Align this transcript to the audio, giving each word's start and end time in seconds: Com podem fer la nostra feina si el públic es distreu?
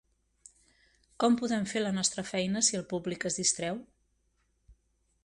Com 1.23 1.35
podem 1.41 1.67
fer 1.73 1.83
la 1.83 1.93
nostra 1.99 2.25
feina 2.31 2.65
si 2.69 2.79
el 2.79 2.89
públic 2.95 3.29
es 3.31 3.41
distreu? 3.43 3.81